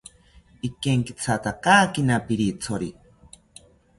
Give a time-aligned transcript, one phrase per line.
[0.67, 2.89] Ikenkithatakakina pirithori